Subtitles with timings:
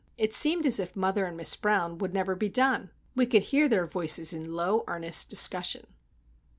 [0.17, 2.89] It seemed as if mother and Miss Brown would never be done.
[3.15, 5.85] We could hear their voices in low, earnest discussion.